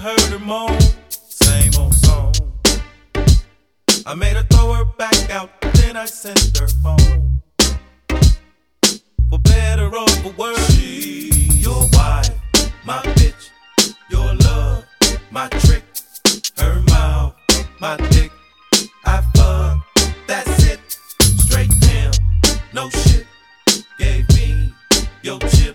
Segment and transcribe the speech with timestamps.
[0.00, 2.32] heard her moan, same old song.
[4.06, 7.42] I made her throw her back out, then I sent her home.
[9.28, 11.28] For better or for worse, she
[11.66, 12.30] your wife,
[12.86, 13.50] my bitch,
[14.08, 14.86] your love,
[15.30, 15.84] my trick,
[16.56, 17.34] her mouth,
[17.78, 18.32] my dick.
[19.04, 19.84] I fuck,
[20.26, 20.80] that's it,
[21.44, 22.12] straight down,
[22.72, 23.26] no shit.
[23.98, 24.72] Gave me
[25.22, 25.69] your chips,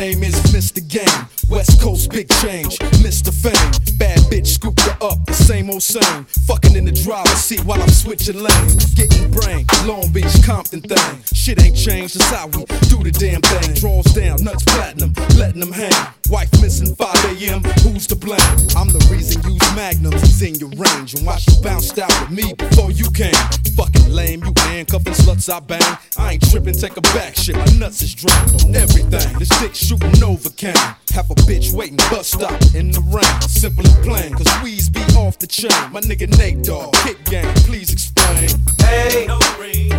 [0.00, 0.24] name?
[0.24, 0.80] Is Mr.
[0.88, 1.28] Game.
[1.50, 3.28] West Coast big change, Mr.
[3.34, 3.98] Fame.
[3.98, 6.24] Bad bitch scooped her up, the same old same.
[6.46, 8.94] Fucking in the driver's seat while I'm switching lanes.
[8.94, 11.22] Getting brain, Long Beach, Compton thing.
[11.32, 13.72] Shit ain't changed, that's how we do the damn thing.
[13.74, 15.94] Draws down, nuts platinum, letting them hang.
[16.28, 17.06] Wife missing 5
[17.38, 18.42] a.m., who's to blame?
[18.74, 21.14] I'm the reason use magnums is in your range.
[21.14, 23.38] And watch you bounced out with me before you came.
[23.78, 25.86] Fucking lame, you handcuffing sluts I bang.
[26.18, 27.54] I ain't tripping, take a back shit.
[27.54, 29.38] My nuts is dropped on everything.
[29.38, 30.74] This dick shooting Novocaine.
[31.14, 33.40] Half a bitch waiting, bus stop in the rain.
[33.46, 35.70] Simply plain, cause weeds be off the chain.
[35.94, 38.50] My nigga Nate Dogg, kick game, please explain.
[38.82, 39.90] Hey, no ring.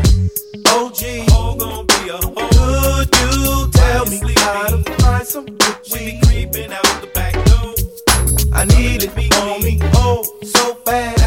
[0.54, 3.06] OG, all gon' be a hoe.
[3.06, 5.46] Could you tell me how to find some?
[5.94, 7.74] We be creeping out the back door.
[8.54, 11.21] I need it on me, oh, so bad.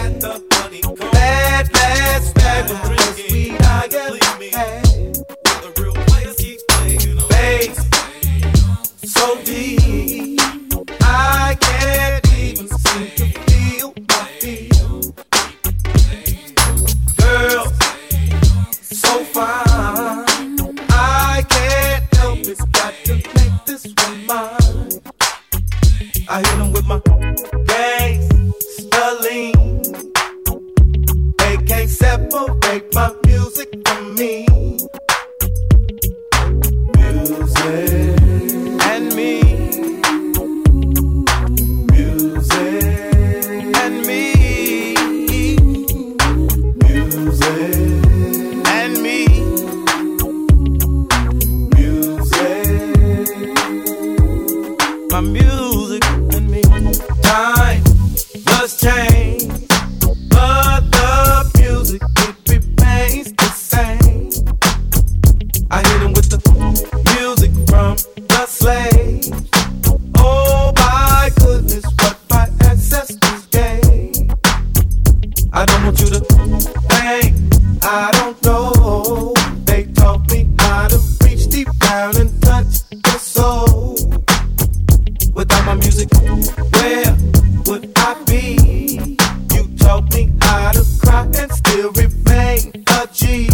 [92.75, 93.47] A G.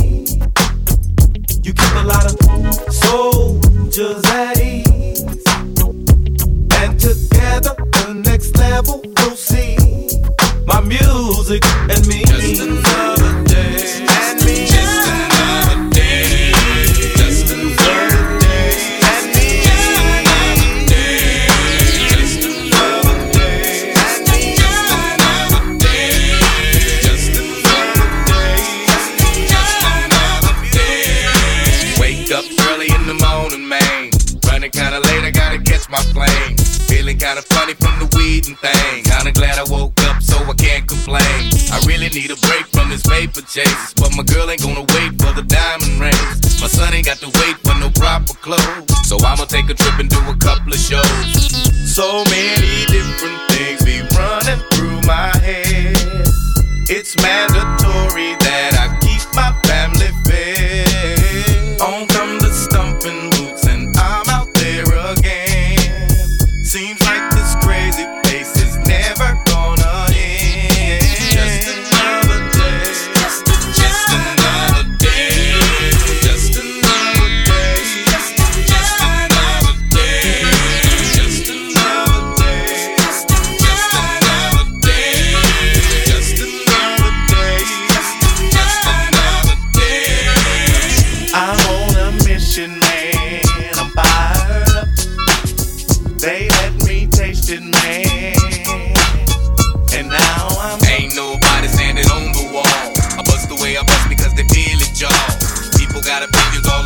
[1.62, 2.36] You keep a lot of
[2.92, 5.44] soldiers at ease.
[6.80, 9.76] And together, the next level we'll see.
[10.66, 12.06] My music and
[35.90, 36.56] my plane.
[36.86, 39.04] Feeling kinda funny from the weed and thing.
[39.04, 41.50] Kinda glad I woke up so I can't complain.
[41.72, 43.92] I really need a break from this paper chase.
[43.96, 46.60] But my girl ain't gonna wait for the diamond rings.
[46.60, 48.90] My son ain't got to wait for no proper clothes.
[49.08, 51.06] So I'ma take a trip and do a couple of shows.
[51.84, 55.96] So many different things be running through my head.
[56.88, 58.39] It's mandatory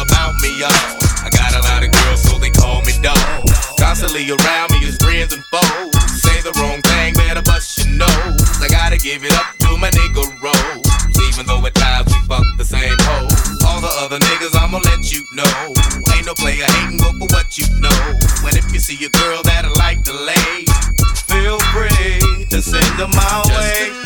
[0.05, 0.71] about me, y'all.
[1.25, 3.49] I got a lot of girls, so they call me dog.
[3.81, 5.93] Constantly around me is friends and foes.
[6.21, 8.41] Say the wrong thing, better bust your nose.
[8.61, 10.85] I gotta give it up to my nigga Rose.
[11.29, 13.33] Even though at times we fuck the same hoes.
[13.65, 15.55] All the other niggas, I'ma let you know.
[16.15, 18.01] Ain't no player hating, go for what you know.
[18.45, 20.65] When if you see a girl that I like to lay,
[21.29, 24.04] feel free to send them my Just way.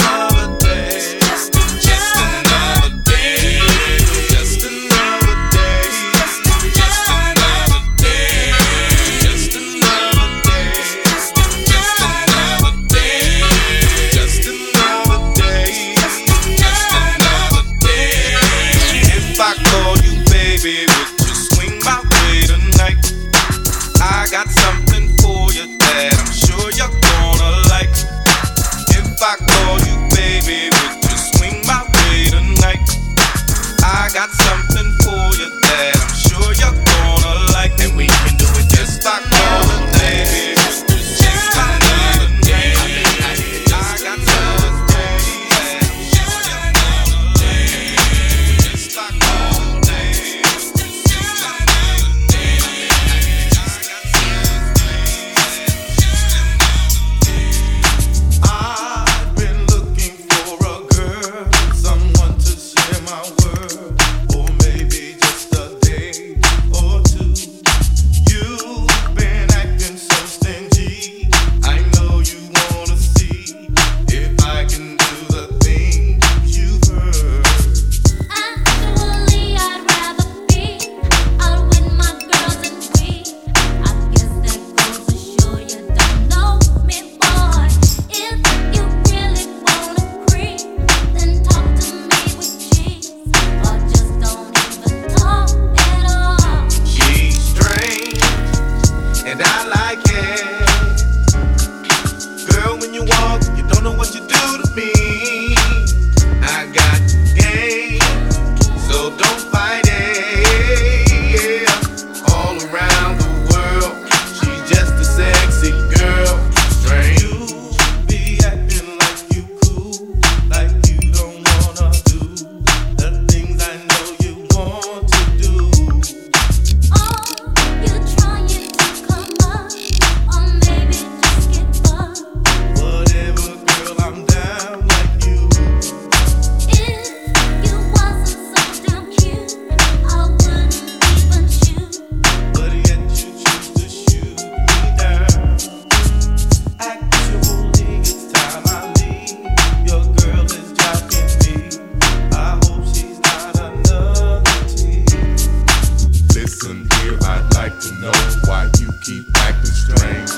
[157.81, 158.13] to know
[158.45, 160.31] why you keep acting strange.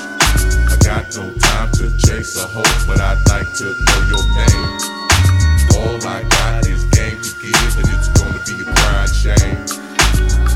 [0.69, 4.77] I got no time to chase a hoe, but I'd like to know your name.
[5.75, 9.65] All I got is game to give, and it's gonna be a pride shame.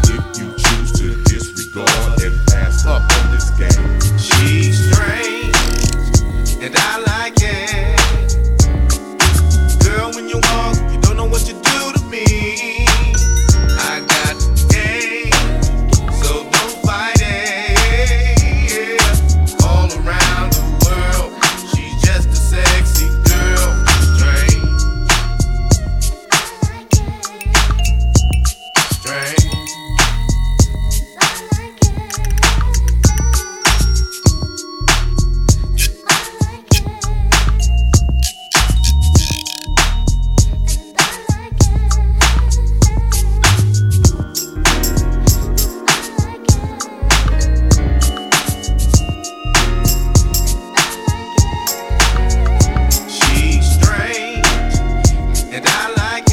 [0.07, 3.94] If you choose to disregard and pass up on this game.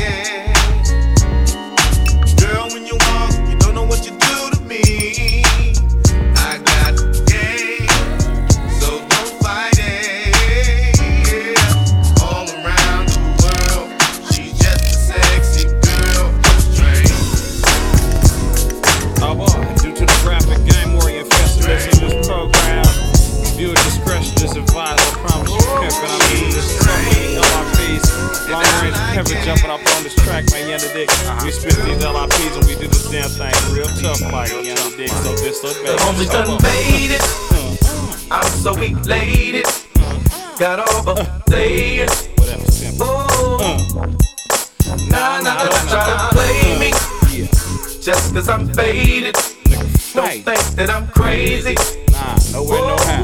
[0.02, 0.51] yeah.
[35.99, 37.20] Homie done made it.
[37.20, 38.32] Mm-hmm.
[38.32, 39.66] I'm so elated.
[40.58, 41.14] Got all the
[41.46, 42.28] players.
[43.00, 43.58] Ooh.
[45.11, 46.90] Nah, nah, don't try to play me.
[48.00, 49.34] Just cause I'm faded.
[50.14, 51.75] Don't think that I'm crazy.
[52.12, 53.22] Nah, nowhere, no how.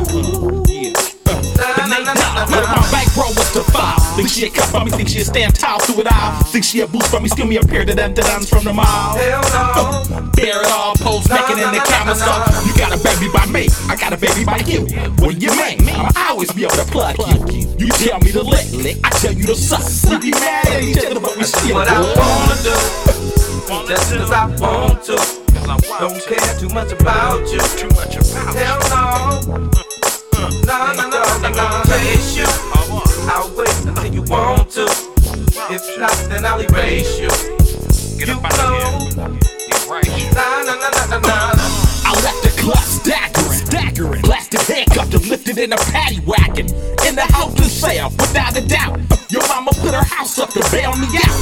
[1.58, 2.76] Nah, nah, nah, nah, nah, nah.
[2.76, 3.97] My back row was the five.
[4.18, 6.42] Think she a cut from me, think she a stand tall through it all.
[6.50, 8.72] Think she a boost from me, steal me a pair of them dons from the
[8.72, 9.14] mall.
[9.14, 10.30] Hell no.
[10.34, 12.50] Bear it all, pose naked in the camera stuff.
[12.66, 14.90] You got a baby by me, I got a baby by you.
[15.22, 15.86] What do you mean?
[15.88, 17.70] I'ma always be able to plug you.
[17.78, 19.86] You tell me to lick, lick, I tell you to suck.
[20.10, 24.32] We be mad at each other, but we still What I wanna do, just cause
[24.32, 25.14] I want to.
[26.00, 27.60] Don't care too much about you.
[27.78, 29.70] Too much about Hell no.
[30.66, 31.82] No, no, no, no, no.
[31.86, 32.78] Chase you.
[33.30, 33.77] I'll wait
[34.28, 34.84] want to.
[35.70, 37.28] If not, then I'll erase you.
[38.18, 39.28] Get You up out of know.
[39.28, 39.38] here.
[39.68, 40.06] Get right.
[40.34, 41.52] Nah, nah, nah, nah, nah, nah.
[42.04, 44.22] I left the club staggering, staggering.
[44.22, 46.66] Blasted handcuffed and lifted in a paddy wagon.
[47.06, 48.98] In the house and sale, without a doubt.
[49.30, 51.38] Your mama put her house up to bail me out.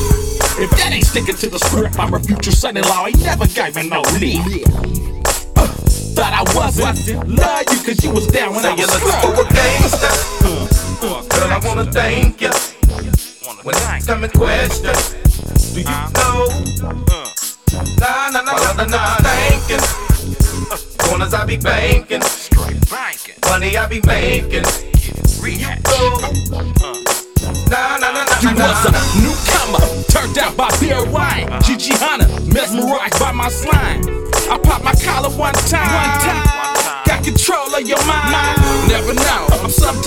[0.59, 3.07] If that ain't sticking to the script, I'm a future son-in-law.
[3.09, 4.41] Ain't never gave me no lip.
[5.57, 5.67] Uh,
[6.17, 7.29] thought I wasn't.
[7.29, 9.49] Love you cause you was down when Say I you're looking for a struggling.
[9.55, 10.13] gangster.
[11.01, 12.51] Girl, I wanna thank you.
[13.67, 14.95] When it's coming question,
[15.75, 16.47] do you know?
[17.99, 19.83] Nah, nah, nah, nah, nah, nah, thanking.
[20.99, 23.35] Corners I be banking, Straight banking.
[23.51, 24.63] money I be making.
[25.43, 26.31] You go.
[27.67, 29.03] Nah, nah, nah, nah, You nah, was nah, a nah.
[29.19, 29.83] newcomer,
[30.15, 31.49] turned out by beer wine.
[31.51, 31.61] Uh-huh.
[31.63, 34.01] Gigi Hunter, mesmerized by my slime.
[34.47, 35.91] I popped my collar one time.
[35.91, 36.67] One time.
[37.05, 38.63] Got control of your mind.
[38.87, 39.06] Never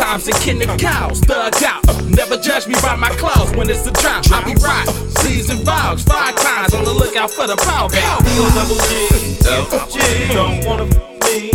[0.10, 0.13] know.
[0.13, 1.88] I'm sometimes a kin of cows, thugged out.
[1.88, 4.32] Uh, never judge me by my clothes when it's a drought.
[4.32, 4.88] I be right.
[5.20, 7.89] Season vows five times on the lookout for the power.
[7.89, 10.00] Double G, double G,
[10.34, 11.51] don't wanna f- me,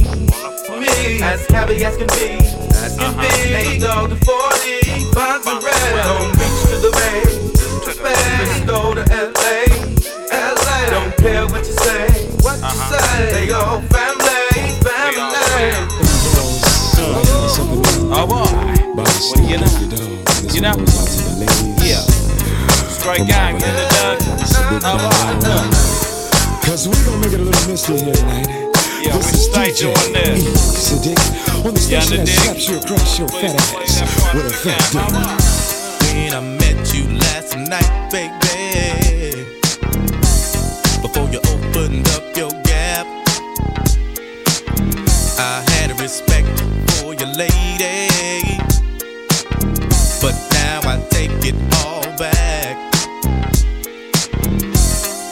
[0.81, 2.39] me, as happy as can be,
[2.85, 3.29] as can be.
[3.51, 4.81] Nate Dogg to 40,
[5.13, 7.23] finds the red, don't reach to the bay,
[7.85, 9.67] to the bay, go to LA,
[10.31, 10.91] LA.
[10.91, 12.07] Don't care what you say,
[12.43, 13.01] what you uh-huh.
[13.01, 13.47] say.
[13.47, 14.14] They all family,
[19.31, 19.73] What you know?
[20.53, 20.77] You know?
[21.81, 22.05] Yeah.
[22.93, 24.19] Straight gang, get it done.
[26.63, 28.49] Cause we gonna make it a little mystery here tonight.
[29.01, 30.45] Yeah, this we DJ doing this.
[30.91, 35.09] Siddiq on the station that slaps you across your fat ass with a fat dick.
[36.13, 39.47] When I met you last night, baby.
[41.01, 43.07] Before you opened up your gap,
[45.39, 46.61] I had a respect
[47.01, 48.74] for your lady.
[50.75, 51.55] Now I take it
[51.85, 52.77] all back.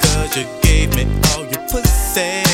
[0.01, 2.52] Cause you gave me all your pussy.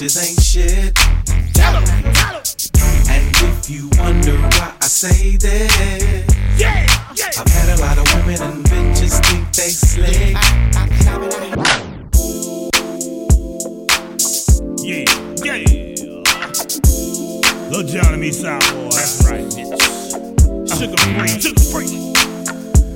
[0.00, 0.98] Bitches ain't shit.
[3.10, 5.76] And if you wonder why I say this,
[6.56, 7.30] yeah, yeah.
[7.36, 10.38] I've had a lot of women and bitches think they slick.
[14.80, 15.04] Yeah,
[15.44, 15.64] yeah.
[17.68, 18.88] Lil Jon and me South boy.
[18.92, 20.78] That's right, bitch.
[20.78, 21.92] Sugar free, sugar free.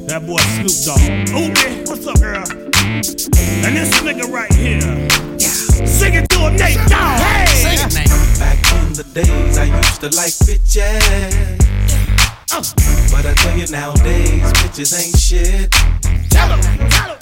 [0.07, 1.03] That boy Snoop Dogg.
[1.37, 2.47] Ooh, man, what's up, girl?
[2.49, 5.34] And this nigga right here.
[5.83, 7.21] Sing it to him, Nate Dogg.
[7.21, 7.47] Hey!
[7.47, 8.39] Sing it.
[8.39, 11.61] Back in the days, I used to like bitches.
[12.53, 12.63] Uh.
[13.11, 15.71] But I tell you nowadays, bitches ain't shit.
[16.31, 17.19] Tell him, tell him.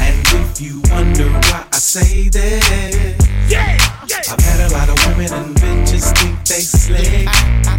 [0.00, 3.16] And if you wonder why I say this,
[3.48, 4.22] Yeah, yeah.
[4.30, 7.69] I've had a lot of women and bitches think they slick.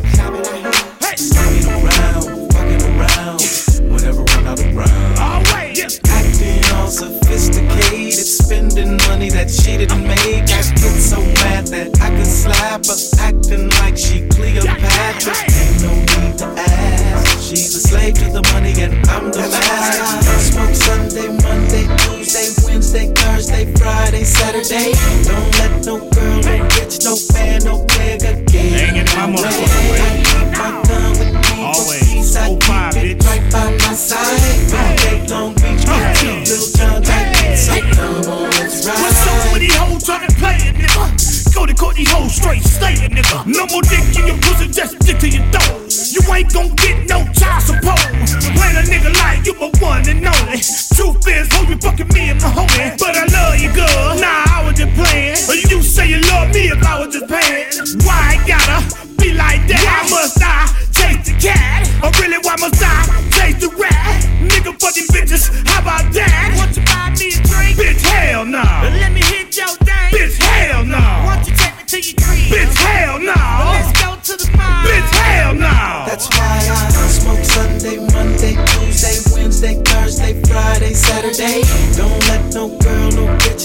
[50.51, 50.91] And.
[50.95, 52.99] Truth is, hold you fucking me and my homie.
[52.99, 54.19] But I love you, girl.
[54.19, 55.37] Nah, I was just playing.
[55.69, 57.71] You say you love me if I was just paying.
[58.03, 59.81] Why I gotta be like that?
[59.81, 61.87] Why must I chase the cat?
[62.03, 64.21] Or really, why must I chase the rat?
[64.41, 66.53] Nigga, fuck these bitches, how about that?
[66.57, 67.77] Want you buy me a drink?
[67.79, 68.63] Bitch, hell no.
[68.99, 70.09] Let me hit your thing.
[70.11, 70.99] Bitch, hell no.
[71.25, 72.51] Want you take me to your crib?
[72.51, 72.90] Bitch, hell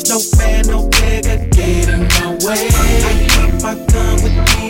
[0.05, 2.69] no fan, no nigga get in my way.
[2.69, 4.66] I keep my gun with me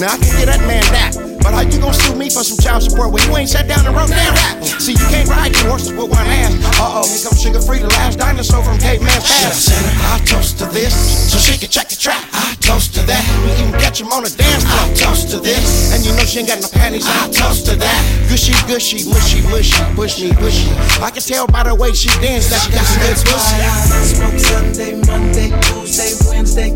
[0.00, 1.12] Now I can get that man that.
[1.42, 3.84] But how you gonna sue me for some child support when you ain't sat down
[3.84, 4.64] and wrote that rap?
[4.80, 6.54] See, you can't ride two horses with one ass.
[6.80, 9.68] Uh oh, here comes Suga Free, the last dinosaur from Caveman's past.
[10.08, 10.94] I toast to this,
[11.28, 12.24] so she can check the track.
[12.32, 13.20] I toast to that.
[13.44, 14.80] We even catch him on the dance floor.
[14.80, 17.04] I toast to this, and you know she ain't got no panties.
[17.04, 18.00] I toast to that.
[18.30, 20.72] Gushy, gushy, mushy, mushy, push me, push me.
[21.04, 23.60] I can tell by the way she dance that she got some good pussy.
[23.60, 23.76] I
[24.08, 26.70] smoke Sunday, Monday, Tuesday, Wednesday,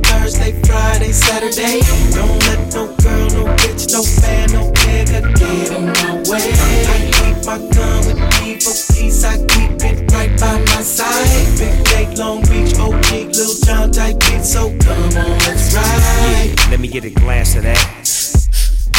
[1.16, 1.80] Saturday.
[2.12, 6.52] Don't let no girl, no bitch, no fan, no nigga get in my way.
[6.52, 9.24] I keep my gun with me for peace.
[9.24, 11.58] I keep it right by my side.
[11.58, 16.54] Big Lake, Long Beach, OG, Lil Jon, Dyke, so come on, let's ride.
[16.70, 18.15] Let me get a glass of that.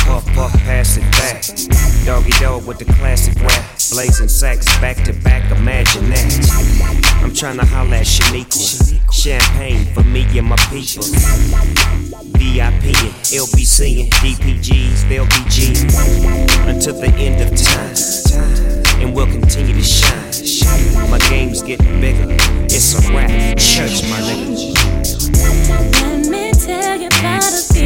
[0.07, 1.43] Puff, puff, pass it back.
[2.05, 3.63] Doggy dog with the classic rap.
[3.91, 7.19] Blazing sacks, back to back, imagine that.
[7.21, 9.13] I'm trying to holla at Shaniqua.
[9.13, 11.03] Champagne for me and my people.
[12.39, 15.43] VIP and LBC and DPGs, they'll be
[16.71, 17.95] until the end of time.
[19.01, 21.09] And we'll continue to shine.
[21.11, 22.27] My game's getting bigger.
[22.65, 23.29] It's a rap.
[23.57, 24.73] Church, my nigga.
[26.01, 27.76] Let me tell you about a